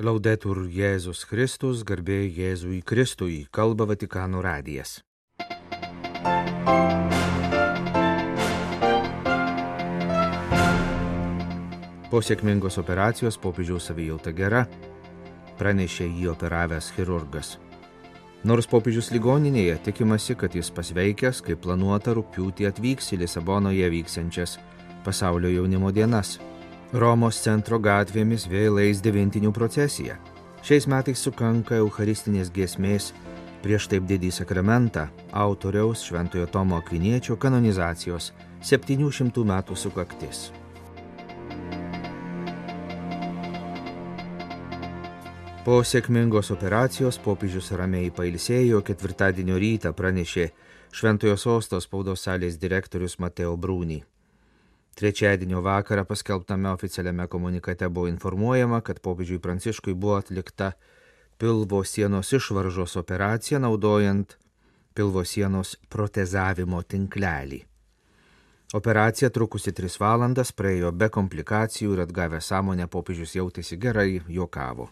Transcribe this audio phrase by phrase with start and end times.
[0.00, 5.02] Laudetur Jėzus Kristus, garbė Jėzui Kristui, kalba Vatikano radijas.
[12.08, 14.64] Po sėkmingos operacijos popiežiaus savijauta gera,
[15.60, 17.58] pranešė jį operavęs chirurgas.
[18.48, 24.56] Nors popiežius ligoninėje tikimasi, kad jis pasveikęs, kaip planuota rūpiūtį atvyks į Lisabonoje vyksiančias
[25.04, 26.38] pasaulio jaunimo dienas.
[26.90, 30.16] Romos centro gatvėmis vėl eis devintinių procesija.
[30.66, 33.12] Šiais metais sukanka Eucharistinės giesmės
[33.62, 38.32] prieš taip didį sakramentą autoriaus Šventojo Tomo Akviniečio kanonizacijos
[38.66, 40.50] 700 metų sukaktis.
[45.62, 50.50] Po sėkmingos operacijos popiežius ramiai pailsėjo, ketvirtadienio rytą pranešė
[50.90, 54.02] Šventojo sosto spaudos salės direktorius Mateo Brūny.
[55.00, 60.72] Trečiadienio vakarą paskelbtame oficialiame komunikate buvo informuojama, kad popiežiui Pranciškui buvo atlikta
[61.38, 64.36] pilvo sienos išvaržos operacija naudojant
[64.94, 67.62] pilvo sienos protezavimo tinklelį.
[68.76, 74.90] Operacija trukusi 3 valandas praėjo be komplikacijų ir atgavę sąmonę popiežius jautėsi gerai, juokavo.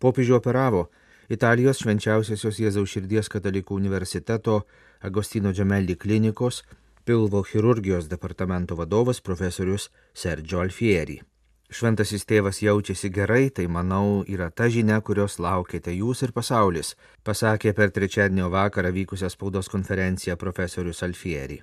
[0.00, 0.86] Popiežių operavo
[1.28, 4.62] Italijos švenčiausiosios Jėzaus širdies katalikų universiteto
[5.04, 6.64] Agostino Džemelli klinikos
[7.10, 11.16] pilvo chirurgijos departamento vadovas profesorius Sergio Alfieri.
[11.76, 16.92] Šventasis tėvas jaučiasi gerai, tai manau yra ta žinia, kurios laukite jūs ir pasaulis,
[17.26, 21.58] pasakė per trečiadienio vakarą vykusią spaudos konferenciją profesorius Alfieri.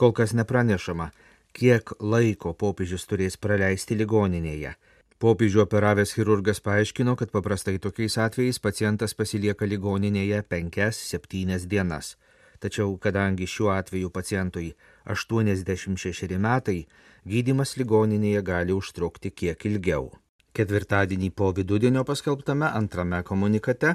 [0.00, 1.10] Kol kas nepranešama,
[1.52, 4.72] kiek laiko popiežius turės praleisti ligoninėje
[5.18, 12.12] Popiežių operavęs chirurgas paaiškino, kad paprastai tokiais atvejais pacientas pasilieka ligoninėje 5-7 dienas.
[12.58, 14.72] Tačiau kadangi šiuo atveju pacientui
[15.06, 16.80] 86 metai,
[17.26, 20.10] gydimas ligoninėje gali užtrukti kiek ilgiau.
[20.58, 23.94] Ketvirtadienį po vidudienio paskelbtame antrame komunikate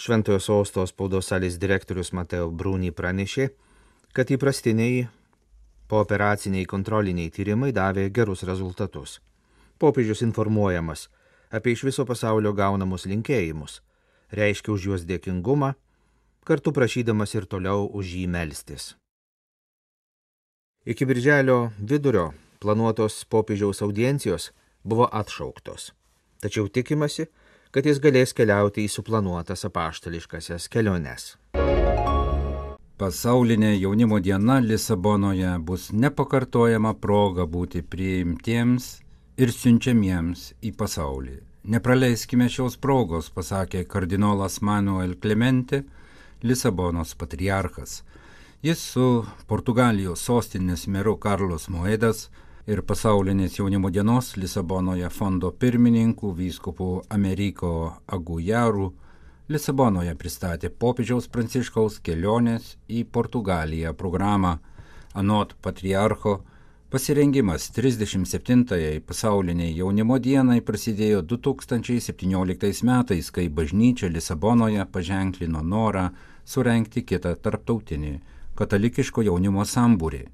[0.00, 3.50] Šventojo sostos spaudos salės direktorius Mateo Brūny pranešė,
[4.16, 5.08] kad įprastiniai
[5.92, 9.18] pooperaciniai kontroliniai tyrimai davė gerus rezultatus
[9.80, 11.08] popiežius informuojamas
[11.50, 13.80] apie iš viso pasaulio gaunamus linkėjimus,
[14.38, 15.72] reiškia už juos dėkingumą,
[16.50, 18.94] kartu prašydamas ir toliau už jį melstis.
[20.82, 24.50] Iki birželio vidurio planuotos popiežiaus audiencijos
[24.82, 25.92] buvo atšauktos,
[26.42, 27.28] tačiau tikimasi,
[27.70, 31.36] kad jis galės keliauti į suplanuotas apaštališkasias keliones.
[32.98, 38.90] Pasaulinė jaunimo diena Lisabonoje bus nepakartojama proga būti priimtiems
[39.40, 41.38] ir siunčiamiems į pasaulį.
[41.70, 45.84] Nepraleiskime šios progos, pasakė kardinolas Manuel Clemente,
[46.42, 48.02] Lisabonos patriarchas.
[48.62, 52.28] Jis su Portugalijos sostinės meru Karlos Moedas
[52.66, 57.72] ir pasaulinės jaunimo dienos Lisabonoje fondo pirmininku vyskupu Ameriko
[58.06, 58.92] Agujaru
[59.50, 64.52] Lisabonoje pristatė popiežiaus pranciškaus kelionės į Portugaliją programą.
[65.18, 66.36] Anot patriarcho,
[66.90, 76.08] Pasirengimas 37-ąjai pasauliniai jaunimo dienai prasidėjo 2017 metais, kai bažnyčia Lisabonoje paženklino norą
[76.44, 78.10] surenkti kitą tarptautinį
[78.58, 80.24] katalikiško jaunimo sambūrį.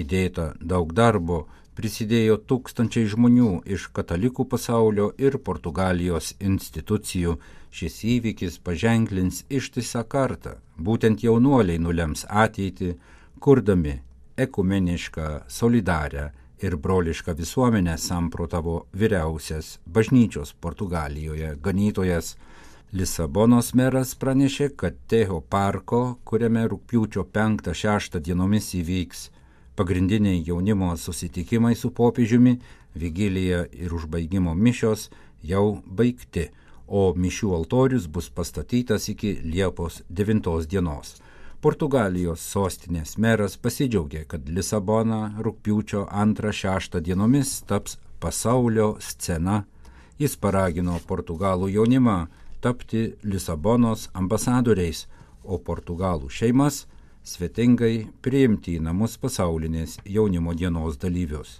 [0.00, 1.42] Įdėta daug darbo,
[1.76, 7.36] prisidėjo tūkstančiai žmonių iš katalikų pasaulio ir Portugalijos institucijų.
[7.68, 10.56] Šis įvykis paženklins ištisą kartą.
[10.80, 12.94] Būtent jaunuoliai nulems ateitį,
[13.44, 13.98] kurdami
[14.44, 16.28] ekumenišką, solidarią
[16.62, 22.36] ir brolišką visuomenę samprotavo vyriausias bažnyčios Portugalijoje ganytojas.
[22.92, 29.28] Lisabonos meras pranešė, kad Teho parko, kuriame rūpiučio 5-6 dienomis įvyks
[29.78, 32.56] pagrindiniai jaunimo susitikimai su popiežiumi,
[32.94, 35.10] vigilija ir užbaigimo mišios
[35.44, 36.48] jau baigti,
[36.88, 41.18] o mišių altorius bus pastatytas iki Liepos 9 dienos.
[41.58, 49.64] Portugalijos sostinės meras pasidžiaugė, kad Lisabona rūpiučio 2-6 dienomis taps pasaulio scena.
[50.22, 52.18] Jis paragino portugalų jaunimą
[52.62, 55.08] tapti Lisabonos ambasadoriais,
[55.42, 56.84] o portugalų šeimas
[57.26, 61.58] svetingai priimti į namus pasaulinės jaunimo dienos dalyvius.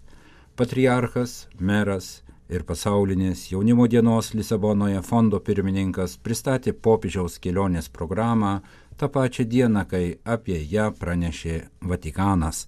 [0.55, 8.61] Patriarchas, meras ir pasaulinės jaunimo dienos Lisabonoje fondo pirmininkas pristatė popiežiaus kelionės programą
[8.99, 11.55] tą pačią dieną, kai apie ją pranešė
[11.91, 12.67] Vatikanas.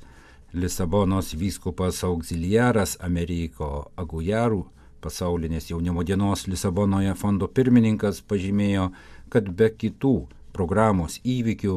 [0.53, 4.65] Lisabonos vyskupas auxiliaras Ameriko Agujarų,
[5.03, 8.91] pasaulinės jaunimo dienos Lisabonoje fondo pirmininkas, pažymėjo,
[9.31, 10.15] kad be kitų
[10.55, 11.77] programos įvykių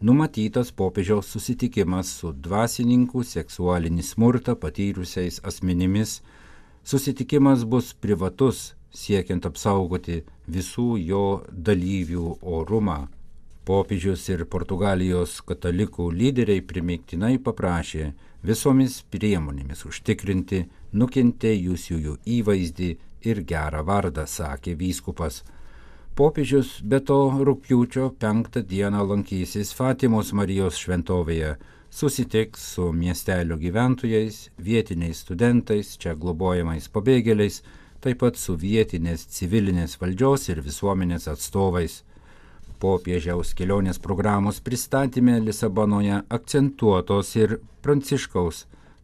[0.00, 6.20] numatytas popiežiaus susitikimas su dvasininkų seksualinį smurtą patyrusiais asmenimis.
[6.84, 13.13] Susitikimas bus privatus, siekiant apsaugoti visų jo dalyvių orumą.
[13.64, 18.10] Popiežius ir Portugalijos katalikų lyderiai primiktinai paprašė
[18.44, 20.60] visomis priemonėmis užtikrinti
[20.92, 22.90] nukentėjusiųjų įvaizdį
[23.30, 25.40] ir gerą vardą, sakė vyskupas.
[26.14, 27.18] Popiežius be to
[27.48, 31.56] rūpjūčio penktą dieną lankysis Fatimos Marijos šventovėje,
[31.88, 37.62] susitiks su miestelio gyventojais, vietiniais studentais, čia globojamais pabėgėliais,
[38.04, 42.02] taip pat su vietinės civilinės valdžios ir visuomenės atstovais.
[42.84, 48.58] Popiežiaus kelionės programos pristatymė Lisabonoje akcentuotos ir Pranciškaus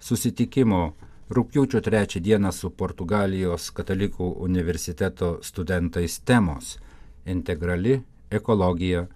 [0.05, 0.81] susitikimo
[1.33, 6.77] rūpjūčio trečią dieną su Portugalijos katalikų universiteto studentais temos-
[7.35, 9.07] integrali ekologija,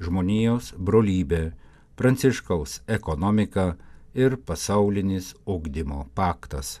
[0.00, 1.52] žmonijos brolybė,
[1.94, 3.76] Pranciškaus ekonomika
[4.14, 6.80] ir pasaulinis ugdymo paktas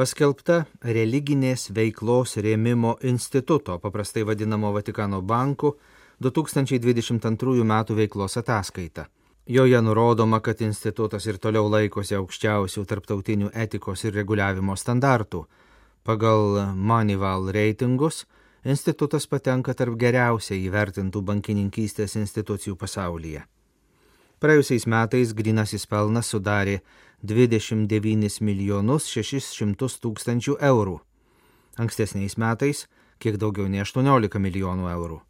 [0.00, 5.74] paskelbta religinės veiklos rėmimo instituto, paprastai vadinamo Vatikano banku,
[6.24, 7.74] 2022 m.
[7.98, 9.04] veiklos ataskaita.
[9.46, 15.44] Joje nurodoma, kad institutas ir toliau laikosi aukščiausių tarptautinių etikos ir reguliavimo standartų.
[16.04, 18.24] Pagal Manival reitingus
[18.64, 23.44] institutas patenka tarp geriausiai įvertintų bankininkystės institucijų pasaulyje.
[24.40, 26.78] Praėjusiais metais grinasis pelnas sudarė
[27.22, 31.00] 29 milijonus 600 tūkstančių eurų.
[31.80, 32.86] Ankstesniais metais
[33.20, 35.20] kiek daugiau nei 18 milijonų eurų.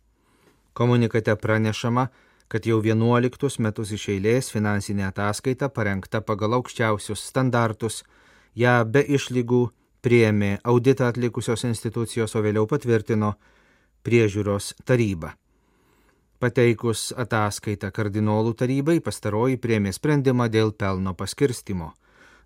[0.73, 2.09] Komunikate pranešama,
[2.49, 8.05] kad jau 11 metus iš eilės finansinė ataskaita parengta pagal aukščiausius standartus,
[8.55, 9.67] ją be išlygų
[10.03, 13.35] priėmė auditą atlikusios institucijos, o vėliau patvirtino
[14.07, 15.35] priežiūros taryba.
[16.41, 21.91] Pateikus ataskaitą kardinolų tarybai pastaroji priemė sprendimą dėl pelno paskirstimo.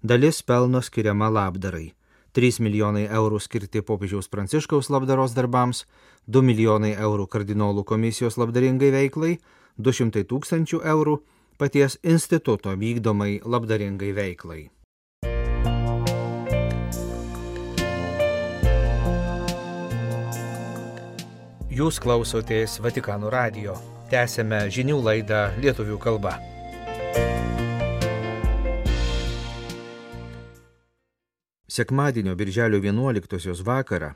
[0.03, 1.93] Dalis pelno skiriama labdarai.
[2.35, 5.85] 3 milijonai eurų skirti popiežiaus pranciškaus labdaros darbams,
[6.27, 9.37] 2 milijonai eurų kardinolų komisijos labdaringai veiklai,
[9.79, 11.21] 200 tūkstančių eurų
[11.63, 14.65] paties instituto vykdomai labdaringai veiklai.
[21.75, 23.73] Jūs klausotės Vatikano radio.
[24.07, 26.37] Tęsėme žinių laidą lietuvių kalba.
[31.67, 34.13] Sekmadienio birželio 11 vakarą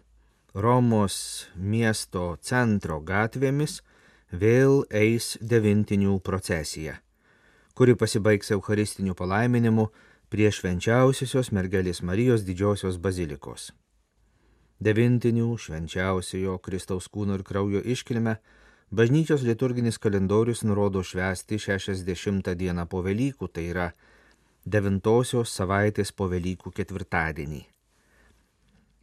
[0.54, 3.80] Romos miesto centro gatvėmis
[4.30, 7.00] vėl eis devintinių procesija,
[7.74, 9.90] kuri pasibaigs Eucharistiniu palaiminimu
[10.30, 13.72] prie švenčiausiosios mergelės Marijos didžiosios bazilikos
[14.84, 18.36] devintinių švenčiausiojo Kristaus kūno ir kraujo iškilmę,
[18.90, 23.88] bažnyčios liturginis kalendorius nurodo švęsti 60 dieną po Velykų, tai yra
[24.64, 27.64] devintosios savaitės po Velykų ketvirtadienį.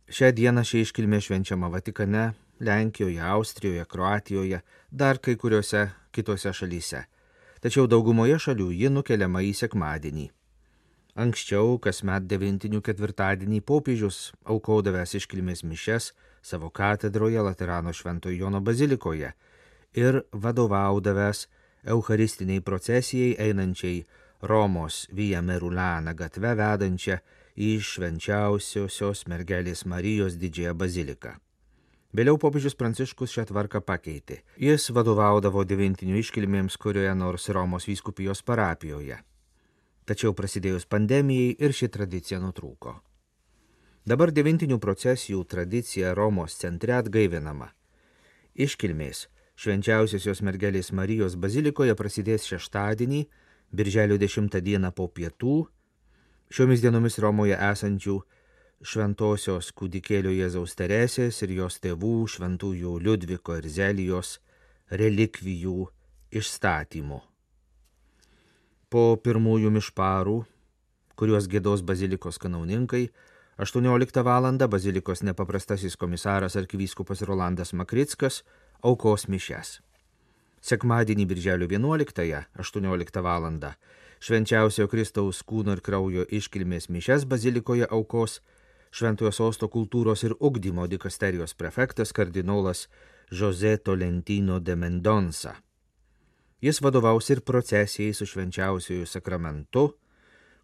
[0.06, 4.62] Šią dieną ši iškilmė švenčiama Vatikane, Lenkijoje, Austrijoje, Kroatijoje,
[4.92, 7.02] dar kai kuriuose kitose šalyse.
[7.60, 10.30] Tačiau daugumoje šalių ji nukeliama į sekmadienį.
[11.16, 16.10] Anksčiau, kasmet devintinių ketvirtadienį popiežius aukodavęs iškilmės mišes
[16.44, 19.30] savo katedroje Laterano Šventojo Jono bazilikoje
[19.96, 21.46] ir vadovaudavęs
[21.94, 24.02] Eucharistiniai procesijai einančiai
[24.52, 27.16] Romos Vija Merulana gatve vedančią
[27.56, 31.32] į švenčiausiosios mergelės Marijos didžiąją baziliką.
[32.12, 34.42] Vėliau popiežius Pranciškus šią tvarką pakeitė.
[34.60, 39.22] Jis vadovaudavo devintinių iškilmėms kurioje nors Romos vyskupijos parapijoje
[40.06, 42.96] tačiau prasidėjus pandemijai ir ši tradicija nutrūko.
[44.06, 47.72] Dabar devintinių procesijų tradicija Romos centre atgaivinama.
[48.54, 49.26] Iškilmės
[49.58, 53.26] švenčiausiosios mergelės Marijos bazilikoje prasidės šeštadienį,
[53.74, 55.58] birželio 10 dieną po pietų,
[56.54, 58.20] šiomis dienomis Romoje esančių
[58.86, 64.38] šventosios kūdikėlio Jėzaus Teresės ir jos tėvų šventųjų Liudviko ir Zelijos
[64.92, 65.88] relikvijų
[66.30, 67.24] išstatymu
[68.90, 70.36] po pirmųjų mišparų,
[71.20, 73.10] kuriuos gėdos bazilikos kanauninkai,
[73.58, 74.52] 18 val.
[74.68, 78.44] bazilikos nepaprastasis komisaras arkivyskupas Rolandas Makrickas
[78.84, 79.80] aukos mišes.
[80.62, 83.52] Sekmadienį birželio 11-ąją 18 val.
[84.20, 88.42] švenčiausio Kristaus kūno ir kraujo iškilmės mišes bazilikoje aukos
[88.96, 92.86] Šventojo sosto kultūros ir ugdymo dikasterijos prefektas kardinolas
[93.32, 95.52] Jose Tolentino de Mendonsa.
[96.64, 99.90] Jis vadovaus ir procesijai su švenčiausiųjų sakramentu,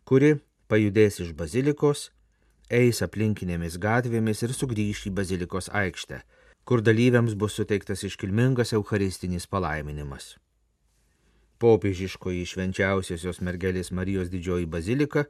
[0.08, 0.38] kuri
[0.72, 2.10] pajudės iš bazilikos,
[2.72, 6.22] eis aplinkinėmis gatvėmis ir sugrįš į bazilikos aikštę,
[6.64, 10.38] kur dalyviams bus suteiktas iškilmingas eucharistinis palaiminimas.
[11.62, 15.28] Popiežiškoji švenčiausiosios mergelės Marijos didžioji bazilika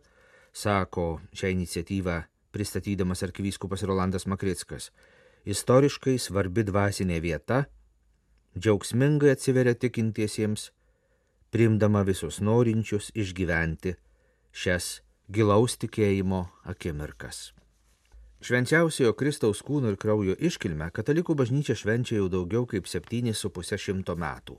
[0.54, 4.92] sako šią iniciatyvą pristatydamas arkivyskupas Rolandas Makrickas,
[5.48, 7.66] istoriškai svarbi dvasinė vieta,
[8.58, 10.72] džiaugsmingai atsiveria tikintiesiems,
[11.52, 13.96] priimdama visus norinčius išgyventi
[14.52, 17.54] šias gilaus tikėjimo akimirkas.
[18.42, 24.58] Švenčiausiojo Kristaus kūno ir kraujo iškilmę katalikų bažnyčia švenčia jau daugiau kaip 7,5 šimto metų.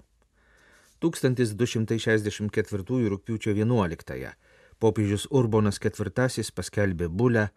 [1.03, 4.31] 1264 rūpiučio 11-ąją
[4.83, 6.11] popiežius Urbonas IV
[6.57, 7.49] paskelbė bulę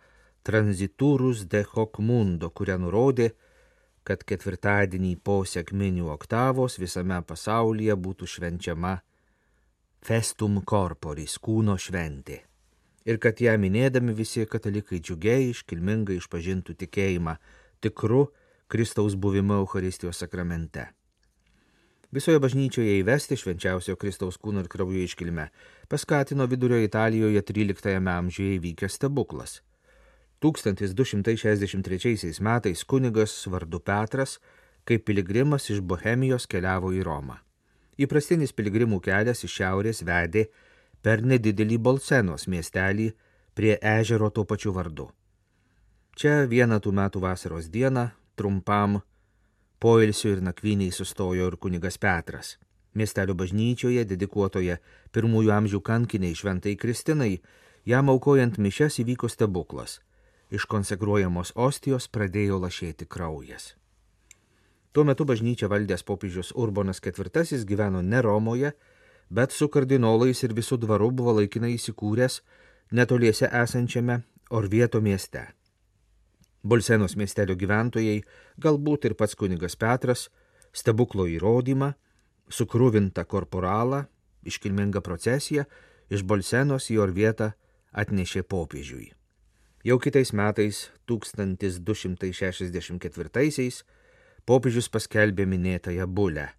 [0.45, 3.31] Transiturus de hoc mundo, kurią nurodė,
[4.05, 8.97] kad ketvirtadienį po sėkminių oktavos visame pasaulyje būtų švenčiama
[10.05, 12.43] festum corporis kūno šventė
[13.05, 17.37] ir kad ją minėdami visi katalikai džiugiai iškilmingai išpažintų tikėjimą
[17.85, 18.25] tikru
[18.67, 20.87] Kristaus buvimu Euharistijos sakramente.
[22.15, 25.49] Visoje bažnyčioje įvesti švenčiausio Kristaus kūno ir kraujo iškilmę
[25.91, 29.59] paskatino vidurio Italijoje 13 amžiuje įvykęs stebuklas.
[30.43, 34.39] 1263 metais kunigas vardu Petras
[34.85, 37.39] kaip piligrimas iš Bohemijos keliavo į Romą.
[37.97, 40.45] Įprastinis piligrimų kelias iš šiaurės vedė
[41.01, 43.11] per nedidelį Bolsenos miestelį
[43.55, 45.07] prie ežero tuo pačiu vardu.
[46.15, 48.99] Čia vieną tų metų vasaros dieną trumpam
[49.79, 52.55] poilsiu ir nakvyniai sustojo ir kunigas Petras.
[52.95, 54.77] Miestelio bažnyčioje, dedikuotoje
[55.11, 57.41] pirmųjų amžių kankiniai šventai Kristinai,
[57.83, 59.99] jam aukojant mišes įvyko stebuklas.
[60.53, 63.73] Iš konsekruojamos ostijos pradėjo lašėti kraujas.
[64.93, 68.71] Tuo metu bažnyčia valdęs popiežius Urbonas IV gyveno ne Romoje,
[69.29, 72.41] bet su kardinolais ir visų dvaru buvo laikinai įsikūręs
[72.91, 75.47] netoliese esančiame Orvieto mieste.
[76.63, 78.21] Bolsenos miestelio gyventojai,
[78.61, 80.29] galbūt ir pats kunigas Petras,
[80.73, 81.91] stebuklo įrodymą,
[82.49, 84.05] sukrūvintą korporalą,
[84.45, 85.65] iškilmingą procesiją
[86.09, 87.51] iš Bolsenos į Orvietą
[87.91, 89.11] atnešė popiežiui.
[89.85, 93.85] Jau kitais metais, 1264-aisiais,
[94.49, 96.49] popiežius paskelbė minėtąją bulę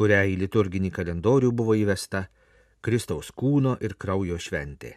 [0.00, 2.20] kurią į liturginį kalendorių buvo įvesta
[2.84, 4.92] Kristaus kūno ir kraujo šventė.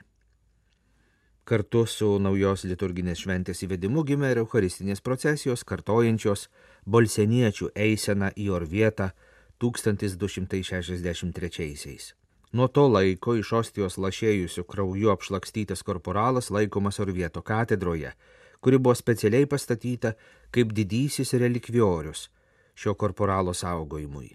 [1.44, 6.48] Kartu su naujos liturginės šventės įvedimu gimė ir Eucharistinės procesijos kartojančios
[6.88, 9.12] bolseniečių eiseną į Orvietą
[9.60, 12.23] 1263-aisiais.
[12.54, 18.12] Nuo to laiko iš ostijos lašėjusių krauju apšlakstytas korporalas laikomas Orvieto katedroje,
[18.62, 20.12] kuri buvo specialiai pastatyta
[20.54, 22.28] kaip didysis relikviorius
[22.76, 24.30] šio korporalo saugojimui.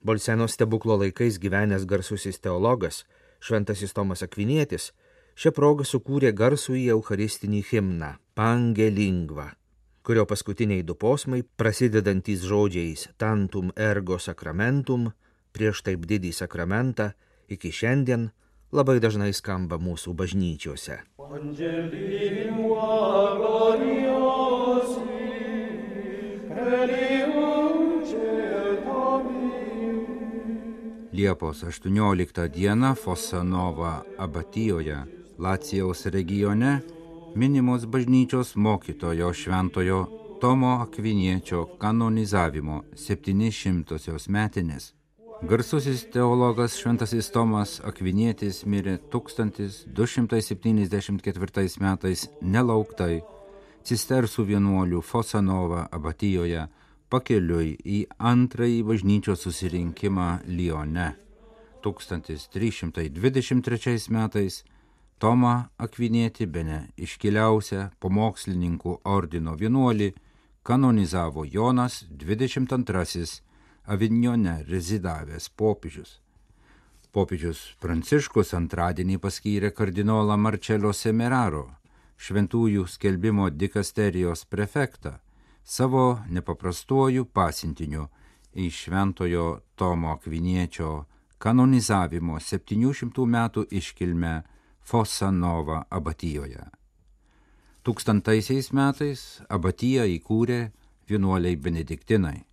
[0.00, 3.04] Bolseno stebuklo laikais gyvenęs garsusis teologas,
[3.44, 4.90] šventasis Tomas Akvinietis,
[5.36, 9.50] šią progą sukūrė garsų į Eucharistinį himną Pange lingva,
[10.02, 15.10] kurio paskutiniai du posmai, prasidedantys žodžiais Tantum ergo sacramentum,
[15.52, 17.10] prieš taip didį sakramentą,
[17.48, 18.30] iki šiandien
[18.72, 20.98] labai dažnai skamba mūsų bažnyčiose.
[31.12, 35.04] Liepos 18 dieną Fosanova abatijoje,
[35.38, 36.80] Lacijaus regione,
[37.34, 40.00] minimos bažnyčios mokytojo šventojo
[40.40, 45.01] Tomo Akviniečio kanonizavimo 700-osios metinės.
[45.42, 53.26] Garsusis teologas Šventasis Tomas Akvinietis mirė 1274 metais nelauktai
[53.82, 56.70] cistersų vienuolių Fosanova abatijoje
[57.10, 61.18] pakeliui į antrąjį bažnyčios susirinkimą Lione.
[61.82, 64.62] 1323 metais
[65.18, 70.14] Tomą Akvinėti bene iškiliausią pamokslininkų ordino vienuolį
[70.62, 73.42] kanonizavo Jonas 22
[73.84, 76.20] Avignone rezidavęs popiežius.
[77.10, 81.64] Popiežius Pranciškus antradienį paskyrė kardinolą Marcello Semeraro,
[82.16, 85.16] šventųjų skelbimo dikasterijos prefektą
[85.64, 88.06] savo nepaprastuoju pasintiniu
[88.54, 90.92] į Šventojo Tomo Akviniečio
[91.42, 94.36] kanonizavimo 700 metų iškilmę
[94.78, 96.68] Fosanova abatijoje.
[97.82, 100.62] Tūkstantaisiais metais abatiją įkūrė
[101.10, 102.44] vienuoliai benediktinai.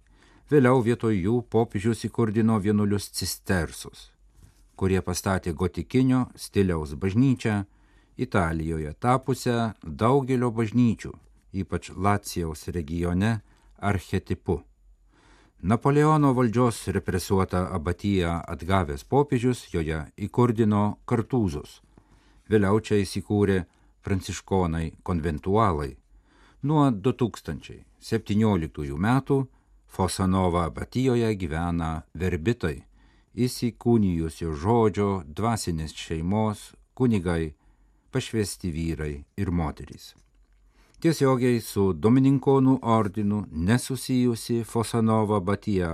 [0.49, 4.11] Vėliau vietoj jų popiežius įkurdino vienuolius cistersus,
[4.75, 7.63] kurie pastatė gotikinio stiliaus bažnyčią
[8.17, 11.13] Italijoje tapusią daugelio bažnyčių
[11.53, 13.39] ypač Lacijaus regione,
[13.77, 14.63] archetipu.
[15.61, 21.81] Napoleono valdžios represuotą abatiją atgavęs popiežius joje įkurdino kartūzus.
[22.49, 23.65] Vėliau čia įsikūrė
[24.03, 25.97] pranciškonai konventualai.
[26.63, 29.47] Nuo 2017 metų
[29.89, 32.83] Fosanova abatijoje gyvena verbitai,
[33.35, 37.55] įsikūnijusio žodžio dvasinės šeimos kunigai,
[38.13, 40.13] pašvesti vyrai ir moterys.
[40.99, 45.93] Tiesiogiai su Domininkonų ordinu nesusijusi Fosanova Batija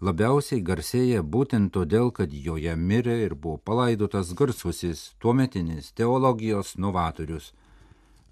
[0.00, 7.52] labiausiai garsėja būtent todėl, kad joje mirė ir buvo palaidotas garsusis tuometinis teologijos novatorius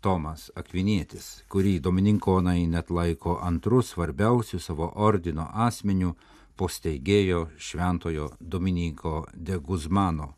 [0.01, 6.15] Tomas Akvinietis, kurį Domininkonai net laiko antrų svarbiausių savo ordino asmenių
[6.57, 10.35] po steigėjo šventojo Dominiko de Guzmano.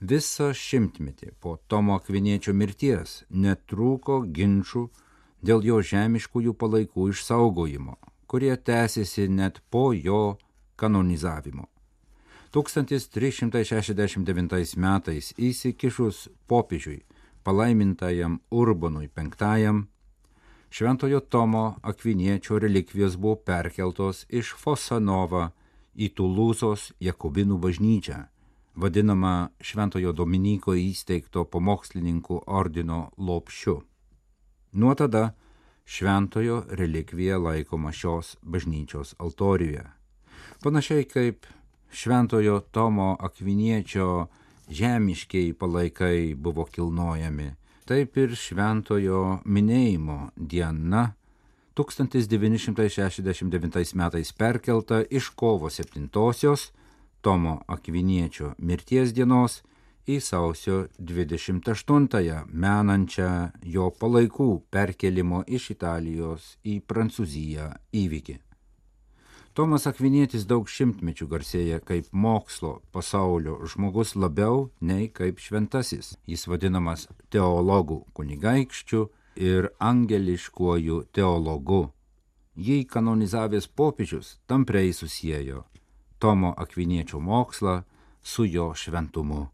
[0.00, 4.88] Visą šimtmetį po Tomo Akviniečio mirties netrūko ginčių
[5.42, 7.94] dėl jo žemiškųjų palaikų išsaugojimo,
[8.26, 10.38] kurie tęsiasi net po jo
[10.76, 11.68] kanonizavimo.
[12.52, 17.02] 1369 metais įsikišus popiežiui
[17.44, 19.82] palaimintajam Urbonui V,
[20.70, 25.50] Šventojo Tomo Akviniečio relikvijos buvo perkeltos iš Fosanova
[25.92, 28.22] į Tulūzos Jakobinų bažnyčią,
[28.80, 33.82] vadinamą Šventojo Dominiko įsteigto pamokslininkų ordino lopšiu.
[34.72, 35.34] Nuo tada
[35.84, 39.84] Šventojo relikvija laikoma šios bažnyčios altorijoje.
[40.64, 41.46] Panašiai kaip
[41.92, 44.28] Šventojo Tomo Akviniečio
[44.68, 47.50] žemiškiai palaikai buvo kilnojami.
[47.88, 51.14] Taip ir šventojo minėjimo diena
[51.74, 56.70] 1969 metais perkelta iš kovo 7-osios
[57.22, 59.62] Tomo Akviniečio mirties dienos
[60.10, 63.28] į sausio 28-ąją menančią
[63.74, 67.68] jo palaikų perkelimo iš Italijos į Prancūziją
[68.02, 68.51] įvykį.
[69.52, 76.14] Tomas Akvinietis daug šimtmečių garsėja kaip mokslo pasaulio žmogus labiau nei kaip šventasis.
[76.24, 79.02] Jis vadinamas teologų kunigaikščių
[79.44, 81.82] ir angeliškuoju teologu.
[82.56, 85.66] Jį kanonizavęs popiežius tampriai susijęjo
[86.18, 87.82] Tomo Akviniečio mokslą
[88.22, 89.50] su jo šventumu.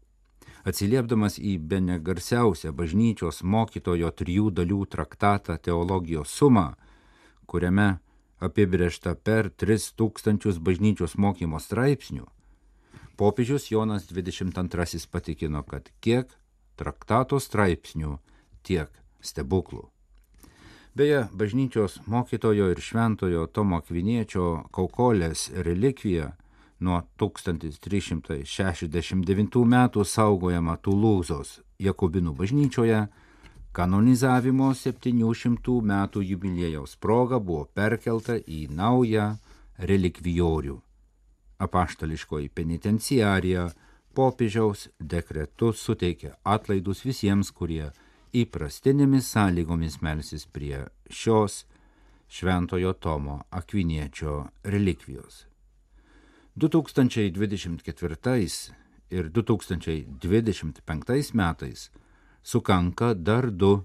[0.63, 6.69] Atsiliepdamas į bene garsiausią bažnyčios mokytojo trijų dalių traktatą teologijos sumą,
[7.47, 7.97] kuriame
[8.39, 12.25] apibriešta per 3000 bažnyčios mokymo straipsnių,
[13.19, 16.31] popiežius Jonas 22 patikino, kad kiek
[16.79, 18.17] traktato straipsnių,
[18.63, 18.89] tiek
[19.21, 19.89] stebuklų.
[20.95, 26.31] Beje, bažnyčios mokytojo ir šventojo Tomo Kviniečio kaukolės relikvija
[26.79, 33.07] nuo 1369 metų saugojama Tulūzos Jakobinų bažnyčioje
[33.75, 39.37] kanonizavimo 700 metų jubiliejaus proga buvo perkelta į naują
[39.77, 40.79] relikvijorių.
[41.59, 43.69] Apaštališkoji penitenciarija
[44.15, 47.91] popiežiaus dekretu suteikė atlaidus visiems, kurie
[48.33, 51.65] įprastinėmis sąlygomis melsis prie šios
[52.29, 55.45] Šventojo Tomo Akviniečio relikvijos.
[56.59, 58.73] 2024
[59.09, 61.91] ir 2025 metais
[62.43, 63.83] sukanka dar du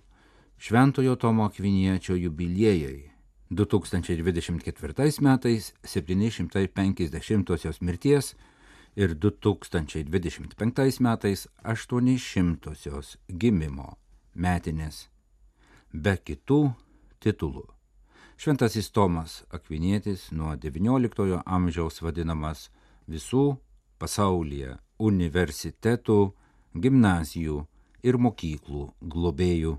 [0.59, 3.11] Šventojo Tomo Akviniečio jubiliejai.
[3.51, 8.35] 2024 metais 750-osios mirties
[8.97, 13.99] ir 2025 metais 800-osios gimimo
[14.35, 15.09] metinės,
[15.93, 16.75] be kitų
[17.23, 17.67] titulų.
[18.37, 22.71] Šventasis Tomas Akvinietis nuo XIX amžiaus vadinamas
[23.07, 23.57] visų
[23.99, 26.35] pasaulyje universitetų,
[26.75, 27.67] gimnazijų,
[28.05, 29.79] ir mokyklų globėjų.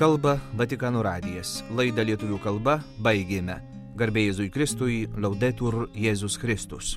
[0.00, 1.58] Kalba Vatikano radijas.
[1.76, 3.58] Laidą lietuvių kalba baigėme.
[4.00, 6.94] Garbėjai Jėzui Kristui, laudetur Jėzus Kristus.